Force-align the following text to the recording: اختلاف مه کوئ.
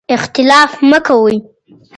اختلاف 0.15 0.71
مه 0.89 0.99
کوئ. 1.07 1.35